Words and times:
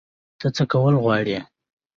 ته 0.39 0.47
څه 0.55 0.63
کول 0.71 0.95
غواړې؟ 1.03 1.37